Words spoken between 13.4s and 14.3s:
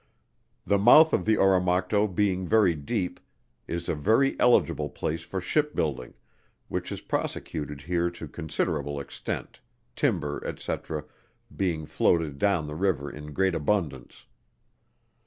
abundance.